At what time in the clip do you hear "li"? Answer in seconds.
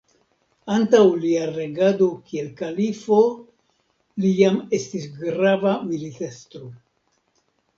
4.25-4.33